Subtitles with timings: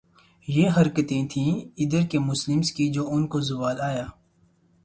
[0.47, 1.51] یہ حرکتیں تھیں
[1.77, 4.05] ادھر کے مسلمز کی جو ان کو زوال آیا